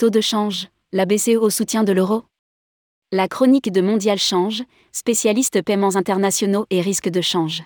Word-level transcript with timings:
Taux 0.00 0.08
de 0.08 0.22
change, 0.22 0.68
la 0.94 1.04
BCE 1.04 1.36
au 1.38 1.50
soutien 1.50 1.84
de 1.84 1.92
l'euro 1.92 2.24
La 3.12 3.28
chronique 3.28 3.70
de 3.70 3.82
Mondial 3.82 4.16
Change, 4.16 4.62
spécialiste 4.92 5.60
paiements 5.60 5.94
internationaux 5.94 6.64
et 6.70 6.80
risques 6.80 7.10
de 7.10 7.20
change. 7.20 7.64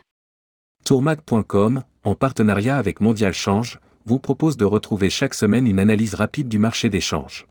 Tourmac.com, 0.84 1.84
en 2.02 2.14
partenariat 2.16 2.76
avec 2.76 3.00
Mondial 3.00 3.32
Change, 3.32 3.78
vous 4.04 4.18
propose 4.18 4.56
de 4.56 4.64
retrouver 4.64 5.10
chaque 5.10 5.34
semaine 5.34 5.68
une 5.68 5.78
analyse 5.78 6.14
rapide 6.14 6.48
du 6.48 6.58
marché 6.58 6.88
des 6.88 7.00
changes. 7.00 7.46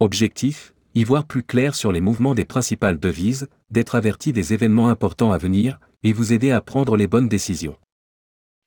Objectif 0.00 0.74
y 0.96 1.04
voir 1.04 1.24
plus 1.24 1.44
clair 1.44 1.76
sur 1.76 1.92
les 1.92 2.00
mouvements 2.00 2.34
des 2.34 2.44
principales 2.44 2.98
devises, 2.98 3.46
d'être 3.70 3.94
averti 3.94 4.32
des 4.32 4.52
événements 4.52 4.88
importants 4.88 5.30
à 5.30 5.38
venir, 5.38 5.78
et 6.02 6.12
vous 6.12 6.32
aider 6.32 6.50
à 6.50 6.60
prendre 6.60 6.96
les 6.96 7.06
bonnes 7.06 7.28
décisions. 7.28 7.76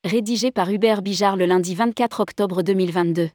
Rédigé 0.06 0.54
par 0.54 0.72
Hubert 0.72 1.02
Bijard 1.02 1.36
le 1.36 1.48
lundi 1.48 1.76
24 1.76 2.22
octobre 2.22 2.64
2022. 2.64 3.30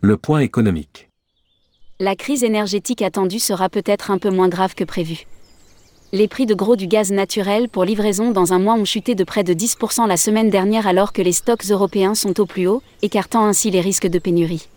Le 0.00 0.18
point 0.18 0.40
économique. 0.40 1.08
La 1.98 2.14
crise 2.14 2.44
énergétique 2.44 3.00
attendue 3.00 3.38
sera 3.38 3.68
peut-être 3.68 4.10
un 4.10 4.18
peu 4.18 4.28
moins 4.28 4.48
grave 4.48 4.74
que 4.74 4.84
prévu. 4.84 5.26
Les 6.12 6.28
prix 6.28 6.44
de 6.44 6.54
gros 6.54 6.76
du 6.76 6.86
gaz 6.86 7.10
naturel 7.10 7.68
pour 7.68 7.84
livraison 7.84 8.30
dans 8.30 8.52
un 8.52 8.58
mois 8.58 8.74
ont 8.74 8.84
chuté 8.84 9.14
de 9.14 9.24
près 9.24 9.44
de 9.44 9.54
10% 9.54 10.06
la 10.06 10.16
semaine 10.16 10.50
dernière 10.50 10.86
alors 10.86 11.12
que 11.12 11.22
les 11.22 11.32
stocks 11.32 11.64
européens 11.70 12.14
sont 12.14 12.38
au 12.38 12.46
plus 12.46 12.66
haut, 12.66 12.82
écartant 13.02 13.46
ainsi 13.46 13.70
les 13.70 13.80
risques 13.80 14.06
de 14.06 14.18
pénurie. 14.18 14.68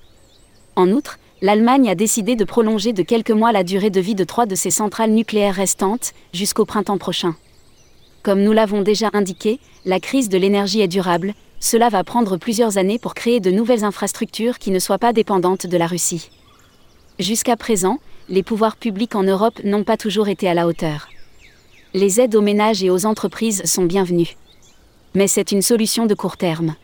En 0.76 0.90
outre, 0.92 1.20
l'Allemagne 1.42 1.90
a 1.90 1.96
décidé 1.96 2.36
de 2.36 2.46
prolonger 2.46 2.94
de 2.94 3.04
quelques 3.04 3.32
mois 3.32 3.52
la 3.52 3.64
durée 3.64 3.90
de 3.90 4.00
vie 4.00 4.16
de 4.16 4.24
trois 4.24 4.46
de 4.46 4.56
ses 4.56 4.72
centrales 4.72 5.12
nucléaires 5.12 5.56
restantes, 5.56 6.14
jusqu'au 6.34 6.66
printemps 6.66 6.98
prochain. 6.98 7.36
Comme 8.28 8.44
nous 8.44 8.52
l'avons 8.52 8.82
déjà 8.82 9.10
indiqué, 9.14 9.62
la 9.86 10.02
crise 10.02 10.28
de 10.28 10.38
l'énergie 10.38 10.82
est 10.82 10.90
durable, 10.90 11.34
cela 11.62 11.88
va 11.88 12.04
prendre 12.04 12.36
plusieurs 12.36 12.78
années 12.78 13.00
pour 13.00 13.14
créer 13.14 13.40
de 13.40 13.52
nouvelles 13.52 13.86
infrastructures 13.86 14.60
qui 14.60 14.70
ne 14.72 14.80
soient 14.80 14.98
pas 14.98 15.14
dépendantes 15.14 15.66
de 15.66 15.78
la 15.78 15.88
Russie. 15.88 16.30
Jusqu'à 17.20 17.56
présent, 17.56 18.00
les 18.28 18.44
pouvoirs 18.44 18.76
publics 18.76 19.16
en 19.16 19.24
Europe 19.24 19.62
n'ont 19.64 19.86
pas 19.86 19.96
toujours 19.96 20.28
été 20.28 20.50
à 20.50 20.54
la 20.54 20.68
hauteur 20.68 21.08
les 21.94 22.20
aides 22.20 22.36
aux 22.36 22.42
ménages 22.42 22.84
et 22.84 22.90
aux 22.90 23.06
entreprises 23.06 23.64
sont 23.64 23.86
bienvenues. 23.86 24.36
Mais 25.16 25.28
c'est 25.28 25.54
une 25.54 25.62
solution 25.62 26.06
de 26.06 26.14
court 26.14 26.36
terme. 26.36 26.76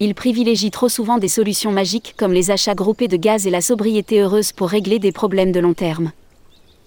Ils 0.00 0.14
privilégient 0.14 0.70
trop 0.70 0.88
souvent 0.88 1.18
des 1.18 1.28
solutions 1.28 1.72
magiques 1.72 2.14
comme 2.16 2.32
les 2.32 2.50
achats 2.50 2.74
groupés 2.74 3.06
de 3.06 3.18
gaz 3.18 3.46
et 3.46 3.50
la 3.50 3.60
sobriété 3.60 4.22
heureuse 4.22 4.52
pour 4.52 4.70
régler 4.70 4.98
des 4.98 5.12
problèmes 5.12 5.52
de 5.52 5.60
long 5.60 5.74
terme. 5.74 6.10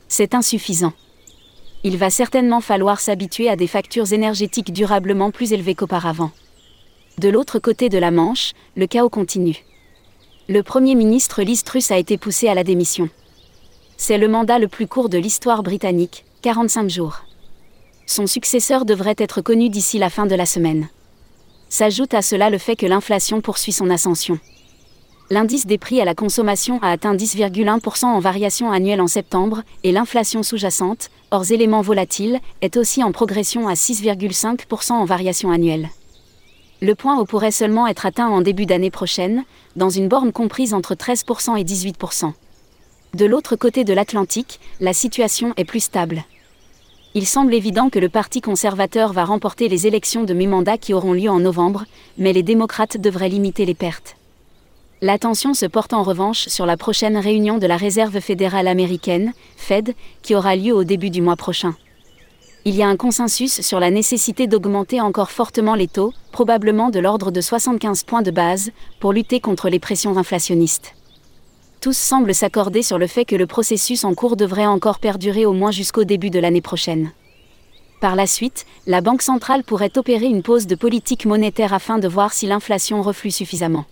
C'est 0.08 0.34
insuffisant. 0.34 0.94
Il 1.84 1.98
va 1.98 2.10
certainement 2.10 2.62
falloir 2.62 3.00
s'habituer 3.00 3.50
à 3.50 3.56
des 3.56 3.68
factures 3.68 4.12
énergétiques 4.12 4.74
durablement 4.74 5.32
plus 5.32 5.54
élevées 5.54 5.76
qu'auparavant. 5.76 6.32
De 7.20 7.30
l'autre 7.30 7.60
côté 7.60 7.90
de 7.90 7.98
la 7.98 8.12
Manche, 8.12 8.54
le 8.76 8.88
chaos 8.88 9.10
continue. 9.10 9.64
Le 10.50 10.64
Premier 10.64 10.96
ministre 10.96 11.42
Liz 11.44 11.64
Truss 11.64 11.92
a 11.92 11.98
été 11.98 12.18
poussé 12.18 12.48
à 12.48 12.54
la 12.54 12.64
démission. 12.64 13.10
C'est 13.98 14.18
le 14.18 14.28
mandat 14.28 14.60
le 14.60 14.68
plus 14.68 14.88
court 14.88 15.10
de 15.10 15.18
l'histoire 15.18 15.64
britannique, 15.64 16.26
45 16.42 16.90
jours. 16.90 17.22
Son 18.06 18.28
successeur 18.28 18.86
devrait 18.86 19.16
être 19.18 19.42
connu 19.42 19.70
d'ici 19.70 19.98
la 19.98 20.10
fin 20.10 20.26
de 20.26 20.36
la 20.36 20.46
semaine. 20.46 20.90
S'ajoute 21.70 22.14
à 22.14 22.22
cela 22.22 22.50
le 22.50 22.58
fait 22.58 22.76
que 22.76 22.86
l'inflation 22.86 23.42
poursuit 23.42 23.74
son 23.74 23.90
ascension. 23.90 24.40
L'indice 25.30 25.66
des 25.66 25.78
prix 25.78 26.00
à 26.00 26.06
la 26.06 26.16
consommation 26.16 26.80
a 26.82 26.90
atteint 26.90 27.16
10,1% 27.16 28.06
en 28.06 28.20
variation 28.20 28.72
annuelle 28.72 29.02
en 29.02 29.08
septembre, 29.08 29.64
et 29.84 29.92
l'inflation 29.92 30.44
sous-jacente, 30.44 31.10
hors 31.32 31.52
éléments 31.52 31.82
volatiles, 31.82 32.40
est 32.62 32.78
aussi 32.78 33.04
en 33.04 33.12
progression 33.12 33.68
à 33.68 33.74
6,5% 33.74 34.94
en 34.94 35.06
variation 35.06 35.52
annuelle. 35.52 35.90
Le 36.82 36.96
point 36.96 37.20
haut 37.20 37.26
pourrait 37.26 37.52
seulement 37.52 37.88
être 37.88 38.06
atteint 38.06 38.30
en 38.30 38.42
début 38.42 38.66
d'année 38.66 38.92
prochaine, 38.92 39.44
dans 39.76 39.90
une 39.90 40.08
borne 40.08 40.32
comprise 40.32 40.74
entre 40.74 40.96
13% 40.96 41.60
et 41.60 41.64
18%. 41.64 42.32
De 43.14 43.26
l'autre 43.26 43.56
côté 43.56 43.84
de 43.84 43.94
l'Atlantique, 43.94 44.60
la 44.80 44.94
situation 44.94 45.54
est 45.58 45.66
plus 45.66 45.82
stable 45.82 46.24
il 47.18 47.26
semble 47.26 47.56
évident 47.56 47.90
que 47.90 47.98
le 47.98 48.10
Parti 48.10 48.42
conservateur 48.42 49.12
va 49.12 49.26
remporter 49.26 49.70
les 49.70 49.88
élections 49.88 50.24
de 50.24 50.36
mi-mandat 50.36 50.78
qui 50.78 50.94
auront 50.94 51.14
lieu 51.14 51.32
en 51.32 51.40
novembre, 51.40 51.86
mais 52.20 52.32
les 52.32 52.44
démocrates 52.44 53.02
devraient 53.02 53.28
limiter 53.28 53.66
les 53.66 53.74
pertes. 53.74 54.17
L'attention 55.02 55.54
se 55.54 55.66
porte 55.66 55.94
en 55.94 56.04
revanche 56.04 56.48
sur 56.48 56.66
la 56.66 56.78
prochaine 56.78 57.18
réunion 57.18 57.58
de 57.58 57.68
la 57.68 57.78
Réserve 57.78 58.20
fédérale 58.20 58.68
américaine, 58.68 59.34
Fed, 59.56 59.94
qui 60.22 60.36
aura 60.36 60.56
lieu 60.56 60.74
au 60.74 60.84
début 60.84 61.10
du 61.10 61.22
mois 61.22 61.36
prochain. 61.36 61.76
Il 62.66 62.76
y 62.76 62.84
a 62.84 62.88
un 62.88 62.98
consensus 62.98 63.62
sur 63.62 63.80
la 63.80 63.92
nécessité 63.92 64.48
d'augmenter 64.48 65.00
encore 65.00 65.32
fortement 65.32 65.76
les 65.76 65.88
taux, 65.88 66.14
probablement 66.32 66.90
de 66.90 67.00
l'ordre 67.00 67.32
de 67.32 67.42
75 67.42 68.04
points 68.04 68.24
de 68.24 68.32
base, 68.32 68.72
pour 69.00 69.14
lutter 69.14 69.40
contre 69.40 69.70
les 69.70 69.80
pressions 69.80 70.18
inflationnistes 70.18 70.94
tous 71.88 71.98
semblent 71.98 72.36
s'accorder 72.36 72.82
sur 72.82 72.98
le 72.98 73.08
fait 73.08 73.26
que 73.26 73.36
le 73.36 73.48
processus 73.48 74.04
en 74.04 74.14
cours 74.14 74.36
devrait 74.36 74.66
encore 74.66 75.00
perdurer 75.00 75.46
au 75.46 75.54
moins 75.54 75.72
jusqu'au 75.72 76.04
début 76.04 76.30
de 76.30 76.40
l'année 76.40 76.62
prochaine. 76.62 77.12
Par 78.02 78.16
la 78.16 78.28
suite, 78.28 78.66
la 78.86 79.02
Banque 79.02 79.22
centrale 79.22 79.64
pourrait 79.64 79.98
opérer 79.98 80.26
une 80.26 80.44
pause 80.44 80.68
de 80.68 80.76
politique 80.76 81.26
monétaire 81.26 81.74
afin 81.74 81.98
de 81.98 82.08
voir 82.08 82.34
si 82.34 82.46
l'inflation 82.46 83.02
reflue 83.02 83.32
suffisamment. 83.32 83.86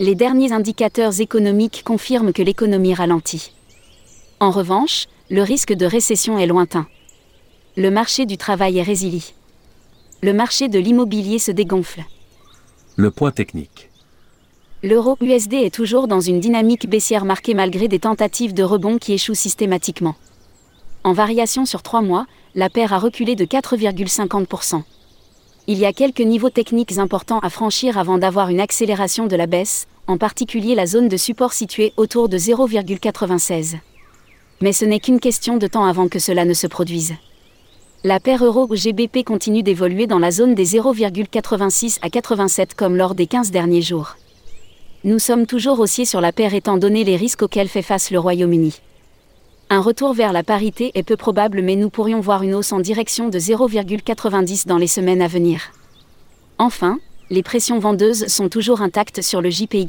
Les 0.00 0.14
derniers 0.14 0.52
indicateurs 0.52 1.20
économiques 1.20 1.82
confirment 1.84 2.32
que 2.32 2.42
l'économie 2.42 2.94
ralentit. 2.94 3.52
En 4.40 4.50
revanche, 4.50 5.06
le 5.30 5.42
risque 5.42 5.74
de 5.74 5.84
récession 5.84 6.38
est 6.38 6.46
lointain. 6.46 6.86
Le 7.76 7.90
marché 7.90 8.24
du 8.24 8.38
travail 8.38 8.78
est 8.78 8.82
résilient. 8.82 9.34
Le 10.22 10.32
marché 10.32 10.68
de 10.68 10.78
l'immobilier 10.78 11.38
se 11.38 11.50
dégonfle. 11.50 12.04
Le 12.96 13.10
point 13.10 13.32
technique. 13.32 13.90
L'euro 14.82 15.16
USD 15.20 15.54
est 15.54 15.74
toujours 15.74 16.08
dans 16.08 16.20
une 16.20 16.40
dynamique 16.40 16.88
baissière 16.88 17.24
marquée 17.24 17.54
malgré 17.54 17.86
des 17.86 17.98
tentatives 17.98 18.54
de 18.54 18.62
rebond 18.62 18.98
qui 18.98 19.12
échouent 19.12 19.34
systématiquement. 19.34 20.16
En 21.04 21.12
variation 21.12 21.66
sur 21.66 21.82
trois 21.82 22.02
mois, 22.02 22.26
la 22.54 22.70
paire 22.70 22.92
a 22.92 22.98
reculé 22.98 23.36
de 23.36 23.44
4,50%. 23.44 24.82
Il 25.66 25.78
y 25.78 25.86
a 25.86 25.92
quelques 25.92 26.20
niveaux 26.20 26.50
techniques 26.50 26.98
importants 26.98 27.38
à 27.38 27.50
franchir 27.50 27.98
avant 27.98 28.18
d'avoir 28.18 28.48
une 28.48 28.60
accélération 28.60 29.26
de 29.26 29.36
la 29.36 29.46
baisse, 29.46 29.86
en 30.06 30.18
particulier 30.18 30.74
la 30.74 30.86
zone 30.86 31.08
de 31.08 31.16
support 31.16 31.52
située 31.52 31.92
autour 31.96 32.28
de 32.28 32.36
0,96. 32.36 33.76
Mais 34.60 34.72
ce 34.72 34.84
n'est 34.84 35.00
qu'une 35.00 35.20
question 35.20 35.56
de 35.56 35.66
temps 35.66 35.84
avant 35.84 36.08
que 36.08 36.18
cela 36.18 36.44
ne 36.44 36.54
se 36.54 36.66
produise. 36.66 37.14
La 38.04 38.18
paire 38.18 38.44
euro-GBP 38.44 39.24
continue 39.24 39.62
d'évoluer 39.62 40.06
dans 40.06 40.18
la 40.18 40.32
zone 40.32 40.54
des 40.54 40.66
0,86 40.66 41.98
à 42.02 42.10
87 42.10 42.74
comme 42.74 42.96
lors 42.96 43.14
des 43.14 43.26
15 43.26 43.50
derniers 43.50 43.82
jours 43.82 44.16
nous 45.04 45.18
sommes 45.18 45.46
toujours 45.46 45.80
haussiers 45.80 46.04
sur 46.04 46.20
la 46.20 46.30
paire 46.30 46.54
étant 46.54 46.78
donné 46.78 47.02
les 47.02 47.16
risques 47.16 47.42
auxquels 47.42 47.68
fait 47.68 47.82
face 47.82 48.12
le 48.12 48.20
Royaume-Uni. 48.20 48.78
Un 49.74 49.80
retour 49.80 50.12
vers 50.12 50.34
la 50.34 50.42
parité 50.42 50.90
est 50.92 51.02
peu 51.02 51.16
probable 51.16 51.62
mais 51.62 51.76
nous 51.76 51.88
pourrions 51.88 52.20
voir 52.20 52.42
une 52.42 52.54
hausse 52.54 52.72
en 52.72 52.80
direction 52.80 53.30
de 53.30 53.38
0,90 53.38 54.66
dans 54.66 54.76
les 54.76 54.86
semaines 54.86 55.22
à 55.22 55.28
venir. 55.28 55.72
Enfin, 56.58 56.98
les 57.30 57.42
pressions 57.42 57.78
vendeuses 57.78 58.26
sont 58.26 58.50
toujours 58.50 58.82
intactes 58.82 59.22
sur 59.22 59.40
le 59.40 59.48
JPY. 59.48 59.86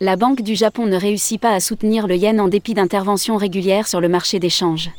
La 0.00 0.16
Banque 0.16 0.42
du 0.42 0.56
Japon 0.56 0.84
ne 0.84 0.96
réussit 0.96 1.40
pas 1.40 1.52
à 1.54 1.60
soutenir 1.60 2.06
le 2.06 2.16
yen 2.16 2.38
en 2.38 2.48
dépit 2.48 2.74
d'interventions 2.74 3.38
régulières 3.38 3.88
sur 3.88 4.02
le 4.02 4.10
marché 4.10 4.38
des 4.40 4.50
changes. 4.50 4.90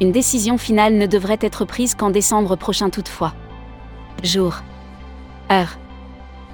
Une 0.00 0.12
décision 0.12 0.58
finale 0.58 0.94
ne 0.94 1.06
devrait 1.06 1.38
être 1.40 1.64
prise 1.64 1.94
qu'en 1.94 2.10
décembre 2.10 2.56
prochain 2.56 2.90
toutefois. 2.90 3.32
Jour. 4.22 4.56
Heure. 5.50 5.78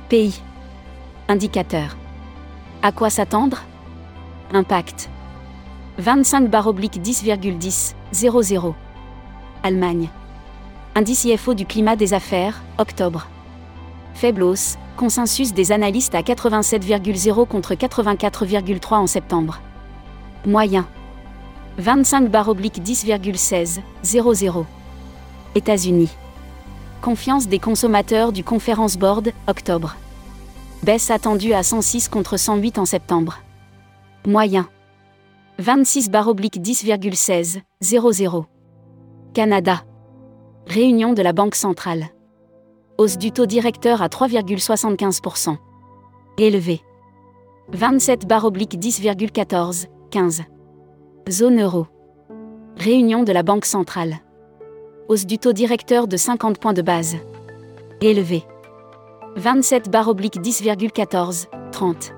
Pays. 0.09 0.41
Indicateur. 1.29 1.97
À 2.83 2.93
quoi 2.93 3.11
s'attendre? 3.11 3.62
Impact. 4.53 5.09
25 5.99 6.49
10,10, 6.49 7.94
00. 8.12 8.75
Allemagne. 9.62 10.09
Indice 10.94 11.25
IFO 11.25 11.55
du 11.55 11.67
climat 11.67 11.97
des 11.97 12.15
affaires, 12.15 12.62
octobre. 12.79 13.27
Faible 14.15 14.43
hausse, 14.43 14.77
consensus 14.97 15.53
des 15.53 15.73
analystes 15.73 16.15
à 16.15 16.21
87,0 16.21 17.47
contre 17.47 17.75
84,3 17.75 18.94
en 18.94 19.06
septembre. 19.06 19.61
Moyen. 20.47 20.87
25 21.78 22.28
10,16, 22.28 23.80
00. 24.02 24.66
États-Unis. 25.54 26.10
Confiance 27.00 27.48
des 27.48 27.58
consommateurs 27.58 28.32
du 28.32 28.44
Conference 28.44 28.96
Board, 28.98 29.30
octobre. 29.48 29.96
Baisse 30.82 31.10
attendue 31.10 31.54
à 31.54 31.62
106 31.62 32.08
contre 32.08 32.36
108 32.36 32.78
en 32.78 32.84
septembre. 32.84 33.38
Moyen. 34.26 34.69
26 35.58 36.10
10,16, 36.10 37.60
00. 37.80 38.46
Canada. 39.32 39.82
Réunion 40.66 41.14
de 41.14 41.22
la 41.22 41.32
Banque 41.32 41.54
centrale. 41.54 42.06
Hausse 42.98 43.16
du 43.16 43.32
taux 43.32 43.46
directeur 43.46 44.02
à 44.02 44.08
3,75%. 44.08 45.56
Élevé. 46.38 46.82
27 47.72 48.26
10,14, 48.26 49.86
15. 50.10 50.42
Zone 51.30 51.62
euro. 51.62 51.86
Réunion 52.76 53.22
de 53.22 53.32
la 53.32 53.44
Banque 53.44 53.64
centrale. 53.64 54.16
Hausse 55.08 55.24
du 55.24 55.38
taux 55.38 55.52
directeur 55.52 56.08
de 56.08 56.16
50 56.16 56.58
points 56.58 56.72
de 56.72 56.82
base. 56.82 57.16
Élevé. 58.00 58.42
27 59.36 59.88
10,14, 59.88 61.46
30. 61.70 62.12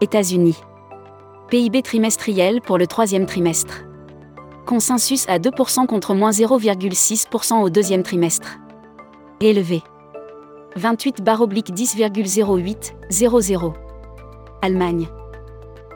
États-Unis. 0.00 0.56
PIB 1.48 1.82
trimestriel 1.82 2.60
pour 2.60 2.78
le 2.78 2.86
troisième 2.86 3.26
trimestre. 3.26 3.82
Consensus 4.64 5.28
à 5.28 5.38
2% 5.38 5.86
contre 5.86 6.14
moins 6.14 6.30
0,6% 6.30 7.62
au 7.62 7.68
deuxième 7.68 8.04
trimestre. 8.04 8.58
Élevé. 9.40 9.82
28 10.76 11.20
10,08, 11.20 12.92
00. 13.10 13.74
Allemagne. 14.62 15.08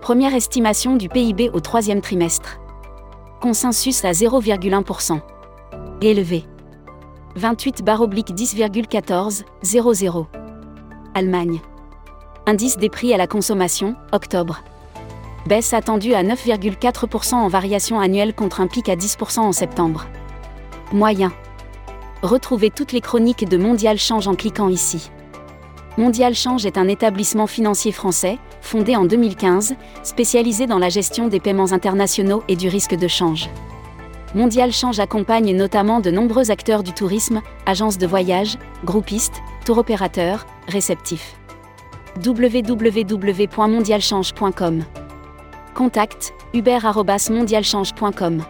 Première 0.05 0.35
estimation 0.35 0.97
du 0.97 1.09
PIB 1.09 1.49
au 1.55 1.61
troisième 1.61 2.03
trimestre. 2.03 2.59
Consensus 3.41 4.05
à 4.05 4.13
0,1%. 4.13 5.19
Élevé. 6.03 6.45
28 7.37 7.83
10,14, 7.83 9.45
00. 9.63 10.27
Allemagne. 11.15 11.59
Indice 12.45 12.77
des 12.77 12.91
prix 12.91 13.15
à 13.15 13.17
la 13.17 13.27
consommation, 13.27 13.97
octobre. 14.13 14.63
Baisse 15.47 15.73
attendue 15.73 16.13
à 16.13 16.23
9,4% 16.23 17.37
en 17.37 17.49
variation 17.49 17.99
annuelle 17.99 18.35
contre 18.35 18.61
un 18.61 18.67
pic 18.67 18.91
à 18.91 18.97
10% 18.97 19.39
en 19.39 19.53
septembre. 19.53 20.05
Moyen. 20.93 21.33
Retrouvez 22.21 22.69
toutes 22.69 22.93
les 22.93 23.01
chroniques 23.01 23.49
de 23.49 23.57
Mondial 23.57 23.99
Change 23.99 24.29
en 24.29 24.35
cliquant 24.35 24.69
ici. 24.69 25.11
Mondial 25.97 26.35
Change 26.35 26.67
est 26.67 26.77
un 26.77 26.89
établissement 26.89 27.47
financier 27.47 27.91
français, 27.91 28.39
fondé 28.65 28.97
en 28.97 29.05
2015, 29.05 29.77
spécialisé 30.03 30.67
dans 30.67 30.79
la 30.79 30.89
gestion 30.89 31.29
des 31.29 31.39
paiements 31.39 31.71
internationaux 31.73 32.43
et 32.49 32.57
du 32.57 32.69
risque 32.69 32.97
de 32.97 33.07
change. 33.07 33.49
Mondial 34.35 34.73
Change 34.73 34.99
accompagne 34.99 35.57
notamment 35.57 36.01
de 36.01 36.11
nombreux 36.11 36.51
acteurs 36.51 36.83
du 36.83 36.93
tourisme, 36.93 37.41
agences 37.67 37.99
de 37.99 38.07
voyage, 38.07 38.59
groupistes, 38.85 39.41
tour 39.65 39.79
opérateurs, 39.79 40.45
réceptifs. 40.67 41.37
www.mondialchange.com 42.25 44.85
Contact 45.75 46.35
hubert.mondialchange.com 46.53 48.43